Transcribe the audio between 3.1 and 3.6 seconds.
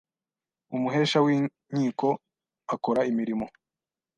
imirimo